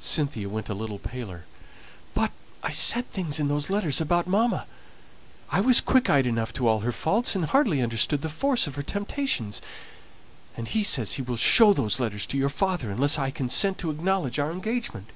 Cynthia 0.00 0.48
went 0.48 0.70
a 0.70 0.74
little 0.74 0.98
paler. 0.98 1.44
"But 2.14 2.30
I 2.62 2.70
said 2.70 3.10
things 3.10 3.38
in 3.38 3.48
those 3.48 3.68
letters 3.68 4.00
about 4.00 4.26
mamma. 4.26 4.64
I 5.50 5.60
was 5.60 5.82
quick 5.82 6.08
eyed 6.08 6.26
enough 6.26 6.54
to 6.54 6.66
all 6.66 6.80
her 6.80 6.90
faults, 6.90 7.36
and 7.36 7.44
hardly 7.44 7.82
understood 7.82 8.22
the 8.22 8.30
force 8.30 8.66
of 8.66 8.76
her 8.76 8.82
temptations; 8.82 9.60
and 10.56 10.68
he 10.68 10.82
says 10.82 11.12
he 11.16 11.22
will 11.22 11.36
show 11.36 11.74
those 11.74 12.00
letters 12.00 12.24
to 12.28 12.38
your 12.38 12.48
father, 12.48 12.90
unless 12.90 13.18
I 13.18 13.30
consent 13.30 13.76
to 13.80 13.90
acknowledge 13.90 14.38
our 14.38 14.50
engagement." 14.50 15.10